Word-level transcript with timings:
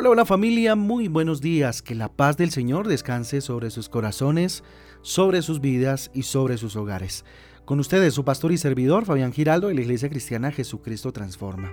Hola, 0.00 0.10
hola 0.10 0.24
familia, 0.24 0.76
muy 0.76 1.08
buenos 1.08 1.40
días. 1.40 1.82
Que 1.82 1.96
la 1.96 2.08
paz 2.08 2.36
del 2.36 2.52
Señor 2.52 2.86
descanse 2.86 3.40
sobre 3.40 3.68
sus 3.70 3.88
corazones, 3.88 4.62
sobre 5.02 5.42
sus 5.42 5.60
vidas 5.60 6.12
y 6.14 6.22
sobre 6.22 6.56
sus 6.56 6.76
hogares. 6.76 7.24
Con 7.64 7.80
ustedes, 7.80 8.14
su 8.14 8.24
pastor 8.24 8.52
y 8.52 8.58
servidor, 8.58 9.06
Fabián 9.06 9.32
Giraldo, 9.32 9.66
de 9.66 9.74
la 9.74 9.80
Iglesia 9.80 10.08
Cristiana 10.08 10.52
Jesucristo 10.52 11.10
Transforma. 11.10 11.72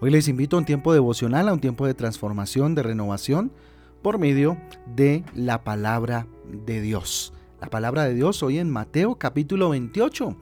Hoy 0.00 0.10
les 0.10 0.26
invito 0.26 0.56
a 0.56 0.58
un 0.58 0.64
tiempo 0.64 0.92
devocional, 0.92 1.48
a 1.48 1.52
un 1.52 1.60
tiempo 1.60 1.86
de 1.86 1.94
transformación, 1.94 2.74
de 2.74 2.82
renovación, 2.82 3.52
por 4.02 4.18
medio 4.18 4.58
de 4.96 5.22
la 5.32 5.62
palabra 5.62 6.26
de 6.48 6.80
Dios. 6.80 7.32
La 7.60 7.70
palabra 7.70 8.02
de 8.02 8.14
Dios 8.14 8.42
hoy 8.42 8.58
en 8.58 8.68
Mateo 8.68 9.14
capítulo 9.14 9.70
28. 9.70 10.36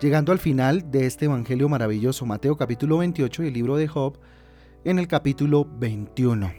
Llegando 0.00 0.30
al 0.30 0.38
final 0.38 0.92
de 0.92 1.06
este 1.06 1.24
Evangelio 1.24 1.68
maravilloso, 1.68 2.26
Mateo 2.26 2.56
capítulo 2.56 2.98
28 2.98 3.42
y 3.42 3.46
el 3.48 3.54
libro 3.54 3.76
de 3.76 3.88
Job, 3.88 4.20
en 4.84 4.98
el 4.98 5.08
capítulo 5.08 5.66
21. 5.78 6.52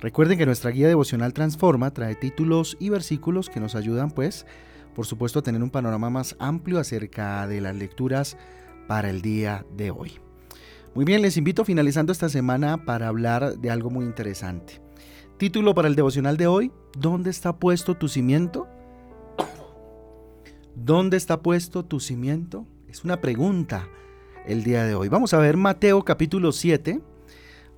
Recuerden 0.00 0.38
que 0.38 0.46
nuestra 0.46 0.70
guía 0.70 0.88
devocional 0.88 1.32
Transforma 1.32 1.92
trae 1.92 2.14
títulos 2.14 2.76
y 2.80 2.88
versículos 2.88 3.48
que 3.48 3.60
nos 3.60 3.74
ayudan, 3.74 4.10
pues, 4.10 4.46
por 4.94 5.06
supuesto, 5.06 5.38
a 5.38 5.42
tener 5.42 5.62
un 5.62 5.70
panorama 5.70 6.10
más 6.10 6.36
amplio 6.38 6.78
acerca 6.78 7.46
de 7.46 7.60
las 7.60 7.76
lecturas 7.76 8.36
para 8.88 9.10
el 9.10 9.22
día 9.22 9.64
de 9.76 9.90
hoy. 9.90 10.12
Muy 10.94 11.04
bien, 11.04 11.22
les 11.22 11.36
invito 11.36 11.64
finalizando 11.64 12.12
esta 12.12 12.28
semana 12.28 12.84
para 12.84 13.08
hablar 13.08 13.58
de 13.58 13.70
algo 13.70 13.90
muy 13.90 14.04
interesante. 14.04 14.80
Título 15.36 15.74
para 15.74 15.88
el 15.88 15.94
devocional 15.94 16.36
de 16.36 16.46
hoy, 16.46 16.72
¿dónde 16.98 17.30
está 17.30 17.56
puesto 17.56 17.94
tu 17.94 18.08
cimiento? 18.08 18.66
¿Dónde 20.74 21.16
está 21.16 21.40
puesto 21.40 21.84
tu 21.84 22.00
cimiento? 22.00 22.66
Es 22.88 23.04
una 23.04 23.20
pregunta 23.20 23.88
el 24.46 24.64
día 24.64 24.84
de 24.84 24.94
hoy. 24.94 25.08
Vamos 25.08 25.34
a 25.34 25.38
ver 25.38 25.56
Mateo 25.56 26.04
capítulo 26.04 26.52
7, 26.52 27.00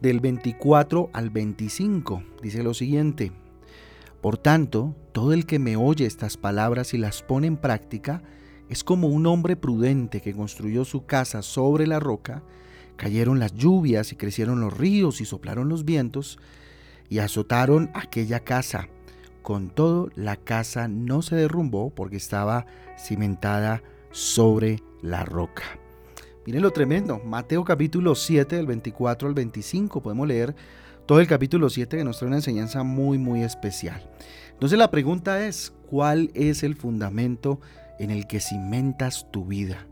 del 0.03 0.19
24 0.19 1.11
al 1.13 1.31
25. 1.31 2.25
Dice 2.43 2.65
lo 2.65 2.75
siguiente. 2.75 3.31
Por 4.21 4.37
tanto, 4.37 4.97
todo 5.13 5.33
el 5.33 5.47
que 5.47 5.61
me 5.61 5.77
oye 5.77 6.07
estas 6.07 6.37
palabras 6.37 6.93
y 6.93 6.99
las 6.99 7.23
pone 7.23 7.47
en 7.47 7.57
práctica 7.57 8.23
es 8.69 8.83
como 8.83 9.07
un 9.07 9.27
hombre 9.27 9.57
prudente 9.57 10.21
que 10.21 10.35
construyó 10.35 10.85
su 10.85 11.07
casa 11.07 11.43
sobre 11.43 11.87
la 11.87 12.01
roca, 12.01 12.43
cayeron 12.97 13.39
las 13.39 13.55
lluvias 13.55 14.13
y 14.13 14.17
crecieron 14.17 14.61
los 14.61 14.77
ríos 14.77 15.21
y 15.21 15.25
soplaron 15.25 15.69
los 15.69 15.85
vientos 15.85 16.39
y 17.09 17.21
azotaron 17.21 17.91
aquella 17.95 18.41
casa. 18.41 18.89
Con 19.43 19.71
todo, 19.71 20.09
la 20.17 20.37
casa 20.37 20.89
no 20.89 21.23
se 21.23 21.37
derrumbó 21.37 21.91
porque 21.91 22.17
estaba 22.17 22.67
cimentada 22.99 23.83
sobre 24.11 24.83
la 25.01 25.25
roca. 25.25 25.82
Miren 26.45 26.63
lo 26.63 26.73
tremendo. 26.73 27.21
Mateo 27.25 27.63
capítulo 27.63 28.17
7, 28.17 28.57
del 28.57 28.67
24 28.67 29.29
al 29.29 29.35
25. 29.35 30.03
Podemos 30.03 30.27
leer 30.27 30.57
todo 31.07 31.21
el 31.21 31.29
capítulo 31.29 31.71
7 31.71 31.99
que 31.99 32.03
nos 32.03 32.19
trae 32.19 32.27
una 32.27 32.39
enseñanza 32.39 32.83
muy, 32.83 33.17
muy 33.17 33.45
especial. 33.45 34.11
Entonces 34.51 34.77
la 34.77 34.91
pregunta 34.91 35.47
es, 35.47 35.73
¿cuál 35.89 36.33
es 36.35 36.65
el 36.65 36.75
fundamento 36.75 37.61
en 38.01 38.11
el 38.11 38.27
que 38.27 38.41
cimentas 38.41 39.31
tu 39.31 39.45
vida? 39.45 39.87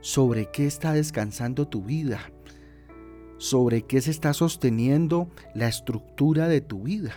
¿Sobre 0.00 0.50
qué 0.50 0.66
está 0.66 0.94
descansando 0.94 1.68
tu 1.68 1.82
vida? 1.82 2.20
¿Sobre 3.36 3.82
qué 3.82 4.00
se 4.00 4.12
está 4.12 4.32
sosteniendo 4.32 5.28
la 5.54 5.68
estructura 5.68 6.48
de 6.48 6.62
tu 6.62 6.84
vida? 6.84 7.12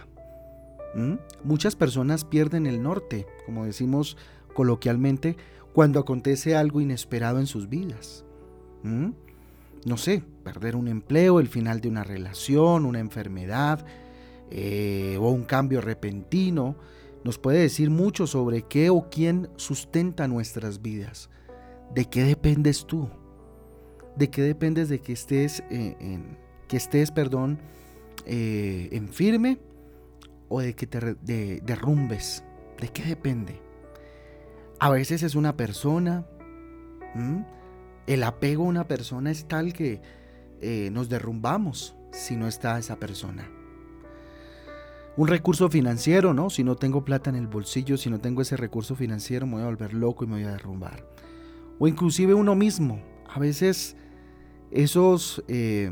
¿Mm? 0.96 1.14
Muchas 1.46 1.78
personas 1.78 2.26
pierden 2.26 2.66
el 2.66 2.84
norte, 2.84 3.26
como 3.46 3.66
decimos 3.66 4.18
coloquialmente, 4.54 5.38
cuando 5.72 6.02
acontece 6.02 6.58
algo 6.58 6.82
inesperado 6.82 7.40
en 7.40 7.48
sus 7.48 7.70
vidas. 7.70 8.26
¿Mm? 8.84 9.10
No 9.86 9.98
sé, 9.98 10.24
perder 10.44 10.76
un 10.76 10.88
empleo, 10.88 11.40
el 11.40 11.48
final 11.48 11.80
de 11.80 11.90
una 11.90 12.04
relación, 12.04 12.86
una 12.86 13.00
enfermedad 13.00 13.86
eh, 14.52 15.18
o 15.20 15.30
un 15.30 15.44
cambio 15.44 15.80
repentino, 15.80 16.76
nos 17.24 17.38
puede 17.38 17.60
decir 17.60 17.90
mucho 17.90 18.28
sobre 18.28 18.64
qué 18.64 18.90
o 18.90 19.10
quién 19.10 19.50
sustenta 19.56 20.28
nuestras 20.28 20.82
vidas. 20.82 21.30
¿De 21.94 22.06
qué 22.06 22.24
dependes 22.24 22.86
tú? 22.86 23.10
¿De 24.16 24.30
qué 24.30 24.42
dependes 24.42 24.90
de 24.90 25.00
que 25.00 25.14
estés, 25.14 25.64
eh, 25.70 25.96
en, 26.00 26.38
que 26.68 26.78
estés, 26.78 27.12
perdón, 27.12 27.60
eh, 28.26 28.90
en 28.92 29.10
firme 29.10 29.60
o 30.50 30.62
de 30.62 30.76
que 30.76 30.88
te 30.88 31.16
derrumbes? 31.62 32.44
¿De 32.80 32.90
qué 32.90 33.04
depende? 33.04 33.62
A 34.80 34.90
veces 34.90 35.24
es 35.24 35.36
una 35.36 35.56
persona. 35.56 36.26
El 38.10 38.24
apego 38.24 38.64
a 38.64 38.68
una 38.70 38.88
persona 38.88 39.30
es 39.30 39.48
tal 39.48 39.72
que 39.72 40.02
eh, 40.62 40.90
nos 40.92 41.10
derrumbamos 41.10 41.96
si 42.12 42.36
no 42.36 42.48
está 42.48 42.80
esa 42.80 42.96
persona. 42.96 43.48
Un 45.16 45.28
recurso 45.28 45.70
financiero, 45.70 46.34
¿no? 46.34 46.50
Si 46.50 46.64
no 46.64 46.76
tengo 46.76 47.06
plata 47.06 47.30
en 47.30 47.36
el 47.36 47.46
bolsillo, 47.46 47.98
si 47.98 48.10
no 48.10 48.20
tengo 48.20 48.42
ese 48.42 48.58
recurso 48.58 48.96
financiero, 48.96 49.46
me 49.46 49.54
voy 49.54 49.62
a 49.62 49.66
volver 49.66 49.94
loco 49.94 50.24
y 50.24 50.28
me 50.28 50.38
voy 50.38 50.46
a 50.46 50.54
derrumbar. 50.54 51.08
O 51.78 51.88
inclusive 51.88 52.34
uno 52.34 52.56
mismo. 52.56 53.00
A 53.28 53.38
veces 53.38 53.96
esos 54.72 55.44
eh, 55.48 55.92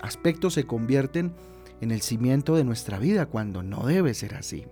aspectos 0.00 0.54
se 0.54 0.64
convierten 0.64 1.34
en 1.82 1.90
el 1.90 2.00
cimiento 2.00 2.56
de 2.56 2.64
nuestra 2.64 2.98
vida 2.98 3.26
cuando 3.26 3.62
no 3.62 3.84
debe 3.84 4.14
ser 4.14 4.36
así. 4.36 4.64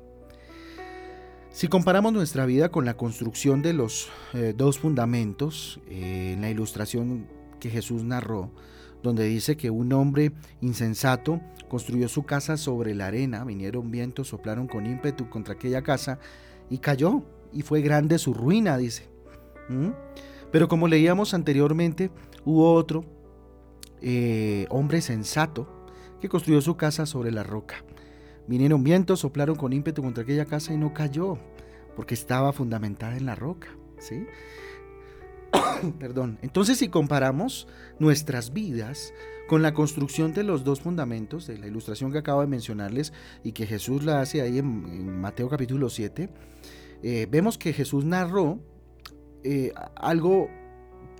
Si 1.53 1.67
comparamos 1.67 2.13
nuestra 2.13 2.47
vida 2.47 2.71
con 2.71 2.85
la 2.85 2.97
construcción 2.97 3.61
de 3.61 3.73
los 3.73 4.09
eh, 4.35 4.55
dos 4.57 4.79
fundamentos, 4.79 5.81
eh, 5.89 6.35
en 6.35 6.43
la 6.43 6.51
ilustración 6.51 7.27
que 7.59 7.71
Jesús 7.71 8.05
narró, 8.05 8.51
donde 9.03 9.25
dice 9.25 9.57
que 9.57 9.69
un 9.69 9.93
hombre 9.93 10.33
insensato 10.61 11.41
construyó 11.69 12.09
su 12.09 12.23
casa 12.23 12.57
sobre 12.57 12.95
la 12.95 13.09
arena, 13.09 13.45
vinieron 13.45 13.91
vientos, 13.91 14.29
soplaron 14.29 14.69
con 14.69 14.87
ímpetu 14.87 15.29
contra 15.29 15.55
aquella 15.55 15.83
casa 15.83 16.21
y 16.71 16.79
cayó, 16.79 17.25
y 17.53 17.63
fue 17.63 17.81
grande 17.81 18.19
su 18.19 18.33
ruina, 18.33 18.77
dice. 18.79 19.09
Pero 20.53 20.69
como 20.69 20.87
leíamos 20.87 21.35
anteriormente, 21.35 22.11
hubo 22.45 22.75
otro 22.75 23.05
eh, 24.01 24.67
hombre 24.71 25.01
sensato 25.01 25.69
que 26.21 26.29
construyó 26.29 26.61
su 26.61 26.77
casa 26.77 27.07
sobre 27.07 27.33
la 27.33 27.43
roca. 27.43 27.85
Vinieron 28.51 28.83
vientos, 28.83 29.21
soplaron 29.21 29.55
con 29.55 29.73
ímpetu 29.73 30.03
contra 30.03 30.25
aquella 30.25 30.45
casa 30.45 30.75
y 30.75 30.77
no 30.77 30.93
cayó, 30.93 31.39
porque 31.95 32.15
estaba 32.15 32.53
fundamentada 32.53 33.17
en 33.17 33.25
la 33.25 33.37
roca. 33.37 33.69
¿sí? 34.01 34.27
Perdón. 36.01 36.37
Entonces, 36.43 36.79
si 36.79 36.89
comparamos 36.89 37.69
nuestras 38.01 38.53
vidas 38.53 39.15
con 39.49 39.63
la 39.63 39.73
construcción 39.73 40.35
de 40.35 40.43
los 40.43 40.65
dos 40.65 40.81
fundamentos, 40.81 41.47
de 41.47 41.59
la 41.59 41.69
ilustración 41.69 42.11
que 42.11 42.19
acabo 42.19 42.41
de 42.41 42.49
mencionarles 42.49 43.13
y 43.45 43.53
que 43.53 43.67
Jesús 43.67 44.03
la 44.03 44.21
hace 44.21 44.43
ahí 44.43 44.59
en, 44.59 45.21
Mateo 45.21 45.49
capítulo 45.49 45.89
7, 45.89 46.29
eh, 47.05 47.29
vemos 47.31 47.57
que 47.57 47.73
Jesús 47.73 48.05
narró 48.05 48.59
eh, 49.45 49.73
algo 49.95 50.51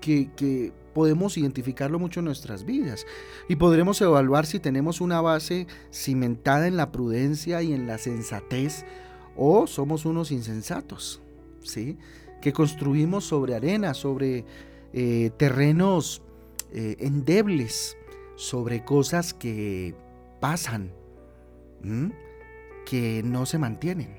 que, 0.01 0.73
podemos 0.93 1.37
identificarlo 1.37 1.99
mucho 1.99 2.19
en 2.19 2.25
nuestras 2.25 2.65
vidas 2.65 3.05
y 3.47 3.55
podremos 3.55 4.01
evaluar 4.01 4.45
si 4.45 4.59
tenemos 4.59 4.99
una 4.99 5.21
base 5.21 5.65
cimentada 5.89 6.67
en 6.67 6.75
la 6.75 6.91
prudencia 6.91 7.61
y 7.61 7.71
en 7.71 7.87
la 7.87 7.97
sensatez 7.97 8.83
o 9.37 9.67
somos 9.67 10.03
unos 10.03 10.31
insensatos, 10.31 11.21
¿sí? 11.63 11.97
Que 12.41 12.51
construimos 12.51 13.23
sobre 13.23 13.55
arena, 13.55 13.93
sobre 13.93 14.43
eh, 14.91 15.31
terrenos 15.37 16.21
eh, 16.73 16.97
endebles, 16.99 17.95
sobre 18.35 18.83
cosas 18.83 19.33
que 19.33 19.95
pasan, 20.41 20.91
que 22.85 23.21
no 23.23 23.45
se 23.45 23.59
mantienen. 23.59 24.13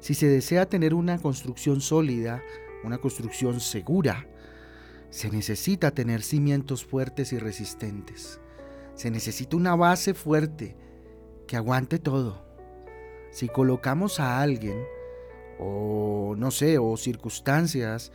Si 0.00 0.14
se 0.14 0.26
desea 0.26 0.66
tener 0.66 0.94
una 0.94 1.18
construcción 1.18 1.82
sólida, 1.82 2.42
una 2.82 2.98
construcción 2.98 3.60
segura, 3.60 4.26
se 5.12 5.30
necesita 5.30 5.90
tener 5.90 6.22
cimientos 6.22 6.86
fuertes 6.86 7.34
y 7.34 7.38
resistentes. 7.38 8.40
Se 8.94 9.10
necesita 9.10 9.58
una 9.58 9.76
base 9.76 10.14
fuerte 10.14 10.74
que 11.46 11.56
aguante 11.56 11.98
todo. 11.98 12.42
Si 13.30 13.46
colocamos 13.48 14.20
a 14.20 14.40
alguien, 14.40 14.82
o 15.58 16.34
no 16.38 16.50
sé, 16.50 16.78
o 16.78 16.96
circunstancias 16.96 18.10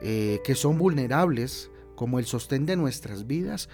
eh, 0.00 0.40
que 0.42 0.54
son 0.54 0.78
vulnerables, 0.78 1.70
como 1.96 2.18
el 2.18 2.24
sostén 2.24 2.64
de 2.64 2.76
nuestras 2.76 3.26
vidas, 3.26 3.68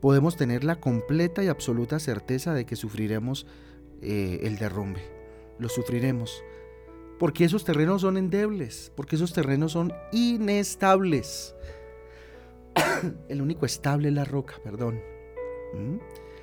podemos 0.00 0.36
tener 0.36 0.64
la 0.64 0.80
completa 0.80 1.44
y 1.44 1.46
absoluta 1.46 2.00
certeza 2.00 2.54
de 2.54 2.66
que 2.66 2.74
sufriremos 2.74 3.46
eh, 4.02 4.40
el 4.42 4.58
derrumbe. 4.58 5.00
Lo 5.60 5.68
sufriremos. 5.68 6.42
Porque 7.20 7.44
esos 7.44 7.64
terrenos 7.64 8.00
son 8.00 8.16
endebles, 8.16 8.90
porque 8.96 9.14
esos 9.14 9.32
terrenos 9.32 9.72
son 9.72 9.92
inestables. 10.10 11.54
el 13.28 13.42
único 13.42 13.66
estable 13.66 14.08
es 14.08 14.14
la 14.14 14.24
roca, 14.24 14.56
perdón. 14.62 15.00
¿Mm? 15.74 15.98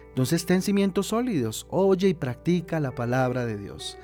Entonces 0.10 0.46
ten 0.46 0.62
cimientos 0.62 1.08
sólidos, 1.08 1.68
oye 1.70 2.10
y 2.10 2.14
practica 2.14 2.80
la 2.80 2.96
palabra 2.96 3.46
de 3.46 3.58
Dios. 3.58 3.98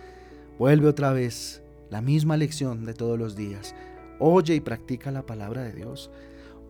Vuelve 0.59 0.87
otra 0.87 1.11
vez, 1.11 1.63
la 1.89 2.01
misma 2.01 2.37
lección 2.37 2.85
de 2.85 2.93
todos 2.93 3.17
los 3.17 3.35
días. 3.35 3.75
Oye 4.19 4.55
y 4.55 4.59
practica 4.59 5.11
la 5.11 5.25
palabra 5.25 5.63
de 5.63 5.73
Dios. 5.73 6.11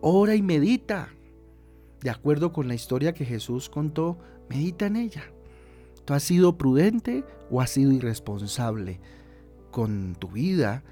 Ora 0.00 0.34
y 0.34 0.42
medita. 0.42 1.10
De 2.00 2.10
acuerdo 2.10 2.52
con 2.52 2.68
la 2.68 2.74
historia 2.74 3.12
que 3.12 3.24
Jesús 3.24 3.68
contó, 3.68 4.18
medita 4.48 4.86
en 4.86 4.96
ella. 4.96 5.24
¿Tú 6.04 6.14
has 6.14 6.22
sido 6.22 6.56
prudente 6.58 7.24
o 7.50 7.60
has 7.60 7.70
sido 7.70 7.92
irresponsable 7.92 9.00
con 9.70 10.14
tu 10.18 10.28
vida, 10.28 10.84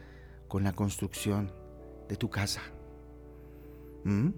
con 0.48 0.64
la 0.64 0.72
construcción 0.72 1.52
de 2.08 2.16
tu 2.16 2.30
casa? 2.30 2.62
¿Mm? 4.04 4.30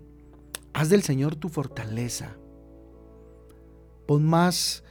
Haz 0.74 0.88
del 0.88 1.04
Señor 1.04 1.36
tu 1.36 1.48
fortaleza. 1.48 2.36
Pon 4.06 4.26
más, 4.26 4.82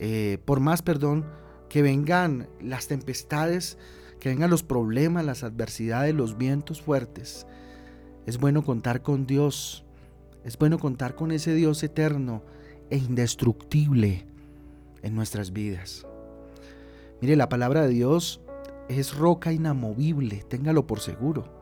eh, 0.00 0.38
por 0.44 0.58
más 0.58 0.82
perdón, 0.82 1.24
que 1.68 1.82
vengan 1.82 2.48
las 2.60 2.88
tempestades, 2.88 3.78
que 4.18 4.28
vengan 4.28 4.50
los 4.50 4.64
problemas, 4.64 5.24
las 5.24 5.44
adversidades, 5.44 6.16
los 6.16 6.36
vientos 6.36 6.82
fuertes. 6.82 7.46
Es 8.26 8.38
bueno 8.38 8.64
contar 8.64 9.02
con 9.02 9.24
Dios. 9.24 9.84
Es 10.44 10.58
bueno 10.58 10.80
contar 10.80 11.14
con 11.14 11.30
ese 11.30 11.54
Dios 11.54 11.80
eterno 11.84 12.42
e 12.90 12.96
indestructible 12.96 14.26
en 15.02 15.14
nuestras 15.14 15.52
vidas. 15.52 16.06
Mire, 17.20 17.36
la 17.36 17.48
palabra 17.48 17.82
de 17.82 17.90
Dios 17.90 18.40
es 18.88 19.14
roca 19.14 19.52
inamovible, 19.52 20.42
téngalo 20.48 20.88
por 20.88 20.98
seguro. 20.98 21.59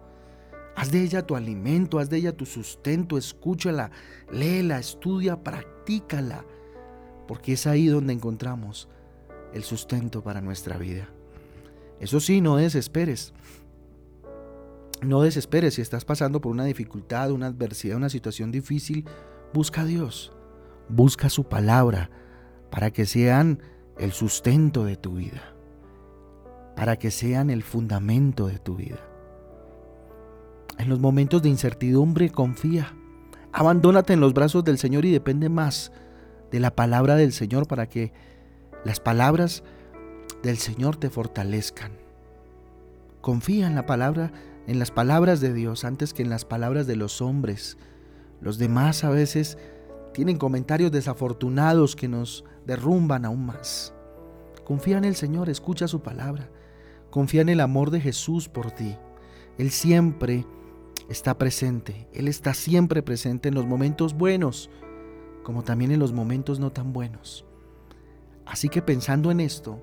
Haz 0.79 0.93
de 0.93 1.03
ella 1.03 1.27
tu 1.27 1.35
alimento, 1.35 1.99
haz 1.99 2.09
de 2.09 2.19
ella 2.19 2.37
tu 2.37 2.47
sustento, 2.47 3.19
escúchala, 3.19 3.91
léela, 4.31 4.79
estudia, 4.79 5.43
practícala, 5.43 6.45
porque 7.27 7.55
es 7.55 7.67
ahí 7.67 7.89
donde 7.89 8.13
encontramos 8.13 8.89
el 9.53 9.65
sustento 9.65 10.23
para 10.23 10.41
nuestra 10.41 10.77
vida. 10.77 11.09
Eso 11.99 12.21
sí, 12.21 12.41
no 12.41 12.55
desesperes. 12.55 13.35
No 15.03 15.23
desesperes 15.23 15.75
si 15.75 15.83
estás 15.83 16.05
pasando 16.05 16.41
por 16.41 16.53
una 16.53 16.65
dificultad, 16.65 17.33
una 17.33 17.49
adversidad, 17.49 17.97
una 17.97 18.09
situación 18.09 18.53
difícil. 18.53 19.05
Busca 19.53 19.81
a 19.81 19.85
Dios, 19.85 20.33
busca 20.89 21.29
su 21.29 21.49
palabra 21.49 22.09
para 22.71 22.93
que 22.93 23.05
sean 23.05 23.61
el 23.99 24.13
sustento 24.13 24.85
de 24.85 24.95
tu 24.95 25.17
vida, 25.17 25.57
para 26.77 27.01
que 27.01 27.11
sean 27.11 27.51
el 27.51 27.65
fundamento 27.65 28.47
de 28.47 28.61
tu 28.61 28.77
vida. 28.77 29.01
En 30.79 30.89
los 30.89 31.01
momentos 31.01 31.43
de 31.43 31.49
incertidumbre 31.49 32.31
confía, 32.31 32.95
abandónate 33.53 34.13
en 34.13 34.21
los 34.21 34.33
brazos 34.33 34.65
del 34.65 34.79
Señor 34.79 35.05
y 35.05 35.11
depende 35.11 35.49
más 35.49 35.91
de 36.53 36.61
la 36.61 36.75
palabra 36.75 37.17
del 37.17 37.33
Señor 37.33 37.67
para 37.67 37.89
que 37.89 38.13
las 38.85 39.01
palabras 39.01 39.65
del 40.43 40.57
Señor 40.57 40.97
te 40.97 41.11
fortalezcan. 41.11 41.93
Confía 43.21 43.67
en 43.67 43.75
la 43.75 43.87
palabra, 43.87 44.31
en 44.69 44.79
las 44.79 44.93
palabras 44.93 45.41
de 45.41 45.53
Dios 45.53 45.85
antes 45.85 46.15
que 46.15 46.23
en 46.23 46.31
las 46.31 46.45
palabras 46.45 46.87
de 46.87 46.95
los 46.95 47.21
hombres. 47.21 47.77
Los 48.41 48.57
demás 48.57 49.03
a 49.03 49.11
veces 49.11 49.59
tienen 50.15 50.39
comentarios 50.39 50.93
desafortunados 50.93 51.97
que 51.97 52.07
nos 52.07 52.45
derrumban 52.67 53.25
aún 53.25 53.47
más. 53.47 53.93
Confía 54.65 54.99
en 54.99 55.05
el 55.05 55.17
Señor, 55.17 55.49
escucha 55.49 55.89
su 55.89 56.03
palabra. 56.03 56.49
Confía 57.11 57.41
en 57.41 57.49
el 57.49 57.61
amor 57.61 57.91
de 57.91 58.01
Jesús 58.01 58.49
por 58.49 58.71
ti. 58.71 58.97
Él 59.59 59.71
siempre 59.71 60.47
está 61.09 61.39
presente. 61.39 62.09
Él 62.13 62.29
está 62.29 62.55
siempre 62.55 63.03
presente 63.03 63.49
en 63.49 63.55
los 63.55 63.67
momentos 63.67 64.15
buenos, 64.15 64.71
como 65.43 65.65
también 65.65 65.91
en 65.91 65.99
los 65.99 66.13
momentos 66.13 66.61
no 66.61 66.73
tan 66.73 66.93
buenos. 66.93 67.45
Así 68.45 68.69
que 68.69 68.83
pensando 68.83 69.31
en 69.31 69.41
esto, 69.41 69.83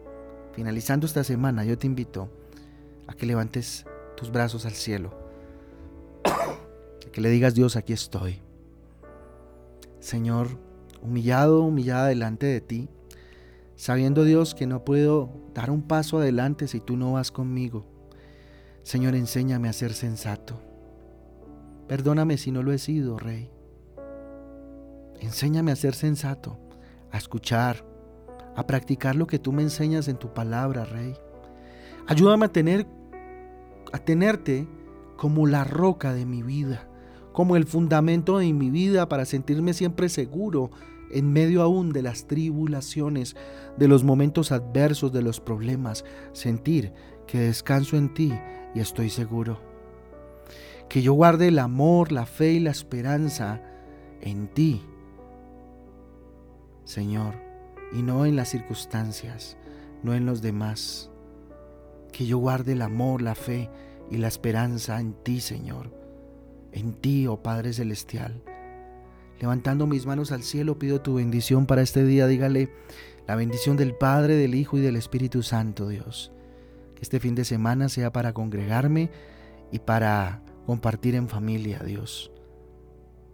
finalizando 0.54 1.06
esta 1.06 1.24
semana, 1.24 1.66
yo 1.66 1.78
te 1.78 1.88
invito 1.88 2.30
a 3.08 3.14
que 3.14 3.26
levantes 3.26 3.86
tus 4.16 4.32
brazos 4.32 4.66
al 4.66 4.74
cielo, 4.74 5.12
a 6.24 7.10
que 7.12 7.22
le 7.22 7.30
digas 7.30 7.54
Dios, 7.54 7.76
aquí 7.76 7.94
estoy. 7.94 8.42
Señor, 10.00 10.60
humillado, 11.02 11.62
humillada 11.62 12.08
delante 12.08 12.46
de 12.46 12.62
ti, 12.62 12.90
sabiendo 13.76 14.24
Dios 14.24 14.56
que 14.56 14.68
no 14.68 14.86
puedo 14.86 15.30
dar 15.54 15.72
un 15.72 15.82
paso 15.82 16.20
adelante 16.20 16.68
si 16.68 16.80
tú 16.80 16.98
no 16.98 17.14
vas 17.14 17.32
conmigo. 17.32 17.86
Señor, 18.84 19.16
enséñame 19.16 19.68
a 19.68 19.74
ser 19.74 19.94
sensato. 19.94 20.75
Perdóname 21.88 22.38
si 22.38 22.52
no 22.52 22.64
lo 22.64 22.72
he 22.72 22.78
sido, 22.78 23.20
Rey. 23.20 23.52
Enséñame 25.20 25.72
a 25.72 25.76
ser 25.76 25.94
sensato, 25.94 26.58
a 27.12 27.18
escuchar, 27.18 27.86
a 28.56 28.66
practicar 28.66 29.16
lo 29.16 29.28
que 29.28 29.40
tú 29.40 29.52
me 29.52 29.62
enseñas 29.62 30.08
en 30.08 30.18
tu 30.18 30.34
palabra, 30.34 30.86
Rey. 30.86 31.16
Ayúdame 32.08 32.46
a 32.46 32.52
tener 32.52 32.88
a 33.94 34.00
tenerte 34.00 34.68
como 35.16 35.48
la 35.48 35.64
roca 35.64 36.14
de 36.14 36.26
mi 36.26 36.44
vida, 36.44 36.90
como 37.32 37.56
el 37.56 37.66
fundamento 37.66 38.40
de 38.40 38.52
mi 38.52 38.70
vida 38.70 39.08
para 39.08 39.26
sentirme 39.26 39.74
siempre 39.74 40.10
seguro 40.10 40.72
en 41.12 41.32
medio 41.32 41.62
aún 41.62 41.94
de 41.94 42.02
las 42.02 42.28
tribulaciones, 42.28 43.36
de 43.78 43.88
los 43.88 44.04
momentos 44.04 44.52
adversos, 44.52 45.14
de 45.14 45.22
los 45.22 45.40
problemas, 45.40 46.04
sentir 46.34 46.94
que 47.28 47.40
descanso 47.40 47.96
en 47.96 48.14
ti 48.14 48.34
y 48.74 48.80
estoy 48.80 49.10
seguro. 49.10 49.75
Que 50.90 51.02
yo 51.02 51.14
guarde 51.14 51.50
el 51.50 51.60
amor, 51.60 52.12
la 52.12 52.26
fe 52.26 52.54
y 52.54 52.60
la 52.60 52.72
esperanza 52.72 53.62
en 54.22 54.48
ti, 54.48 54.82
Señor 56.84 57.46
y 57.96 58.02
no 58.02 58.26
en 58.26 58.36
las 58.36 58.50
circunstancias, 58.50 59.58
no 60.04 60.14
en 60.14 60.26
los 60.26 60.42
demás. 60.42 61.10
Que 62.12 62.26
yo 62.26 62.38
guarde 62.38 62.74
el 62.74 62.82
amor, 62.82 63.22
la 63.22 63.36
fe 63.36 63.70
y 64.12 64.18
la 64.18 64.28
esperanza 64.28 65.00
en 65.00 65.14
ti, 65.14 65.40
Señor, 65.40 65.92
en 66.72 66.94
ti, 66.94 67.28
oh 67.28 67.42
Padre 67.42 67.74
Celestial. 67.74 68.42
Levantando 69.40 69.88
mis 69.88 70.06
manos 70.06 70.32
al 70.32 70.44
cielo, 70.44 70.80
pido 70.80 71.02
tu 71.02 71.16
bendición 71.16 71.66
para 71.66 71.82
este 71.82 72.06
día. 72.06 72.28
Dígale 72.28 72.70
la 73.28 73.36
bendición 73.36 73.76
del 73.76 73.96
Padre, 73.96 74.36
del 74.36 74.56
Hijo 74.56 74.78
y 74.78 74.82
del 74.82 74.96
Espíritu 74.96 75.44
Santo, 75.44 75.88
Dios. 75.90 76.32
Que 76.96 77.02
este 77.02 77.20
fin 77.20 77.36
de 77.36 77.44
semana 77.44 77.90
sea 77.90 78.12
para 78.14 78.34
congregarme 78.34 79.10
y 79.72 79.80
para 79.80 80.42
compartir 80.66 81.16
en 81.16 81.30
familia, 81.30 81.80
Dios. 81.80 82.32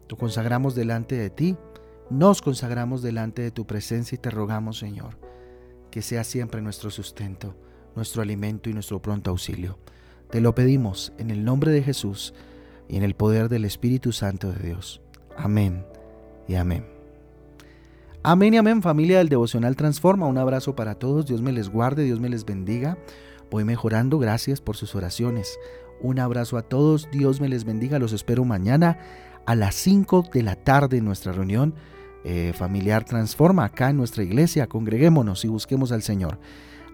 Lo 0.10 0.18
consagramos 0.18 0.76
delante 0.76 1.16
de 1.16 1.30
ti 1.30 1.58
nos 2.12 2.42
consagramos 2.42 3.02
delante 3.02 3.42
de 3.42 3.52
tu 3.52 3.66
presencia 3.66 4.18
y 4.18 4.20
te 4.20 4.30
rogamos, 4.30 4.78
Señor, 4.78 5.18
que 5.92 6.02
sea 6.02 6.26
siempre 6.26 6.62
nuestro 6.62 6.90
sustento, 6.92 7.56
nuestro 7.96 8.22
alimento 8.22 8.70
y 8.70 8.74
nuestro 8.74 9.02
pronto 9.02 9.32
auxilio. 9.32 9.78
Te 10.30 10.42
lo 10.42 10.54
pedimos 10.54 11.14
en 11.18 11.32
el 11.32 11.46
nombre 11.46 11.72
de 11.72 11.82
Jesús 11.82 12.34
y 12.90 12.98
en 12.98 13.04
el 13.04 13.16
poder 13.16 13.48
del 13.48 13.64
Espíritu 13.64 14.12
Santo 14.12 14.52
de 14.52 14.60
Dios. 14.60 15.02
Amén 15.38 15.86
y 16.50 16.56
amén. 16.56 16.86
Amén 18.24 18.56
y 18.56 18.58
amén 18.58 18.82
familia 18.82 19.20
del 19.20 19.30
devocional 19.30 19.78
Transforma. 19.78 20.28
Un 20.28 20.38
abrazo 20.38 20.76
para 20.76 20.96
todos. 20.96 21.26
Dios 21.26 21.42
me 21.42 21.54
les 21.54 21.70
guarde, 21.70 22.04
Dios 22.04 22.20
me 22.20 22.28
les 22.28 22.44
bendiga. 22.44 22.98
Voy 23.52 23.66
mejorando. 23.66 24.18
Gracias 24.18 24.62
por 24.62 24.78
sus 24.78 24.96
oraciones. 24.96 25.60
Un 26.00 26.20
abrazo 26.20 26.58
a 26.58 26.64
todos. 26.64 27.10
Dios 27.12 27.40
me 27.42 27.50
les 27.50 27.66
bendiga. 27.66 28.00
Los 28.00 28.14
espero 28.14 28.46
mañana 28.46 28.98
a 29.46 29.54
las 29.56 29.76
5 29.76 30.30
de 30.34 30.42
la 30.42 30.56
tarde 30.56 30.98
en 30.98 31.06
nuestra 31.06 31.34
reunión 31.34 31.76
eh, 32.24 32.54
familiar 32.56 33.04
Transforma 33.04 33.66
acá 33.66 33.90
en 33.90 33.98
nuestra 33.98 34.24
iglesia. 34.24 34.68
Congreguémonos 34.68 35.44
y 35.46 35.48
busquemos 35.48 35.92
al 35.92 36.02
Señor. 36.02 36.40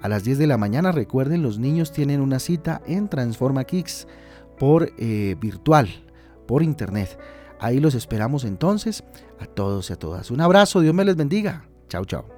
A 0.01 0.09
las 0.09 0.23
10 0.23 0.37
de 0.37 0.47
la 0.47 0.57
mañana, 0.57 0.91
recuerden, 0.91 1.41
los 1.41 1.59
niños 1.59 1.91
tienen 1.91 2.21
una 2.21 2.39
cita 2.39 2.81
en 2.85 3.09
Transforma 3.09 3.63
Kicks 3.63 4.07
por 4.59 4.91
eh, 4.97 5.35
virtual, 5.39 5.89
por 6.47 6.63
internet. 6.63 7.17
Ahí 7.59 7.79
los 7.79 7.95
esperamos 7.95 8.43
entonces 8.43 9.03
a 9.39 9.45
todos 9.45 9.89
y 9.89 9.93
a 9.93 9.95
todas. 9.95 10.29
Un 10.31 10.41
abrazo, 10.41 10.81
Dios 10.81 10.93
me 10.93 11.05
les 11.05 11.15
bendiga. 11.15 11.65
Chao, 11.89 12.05
chao. 12.05 12.36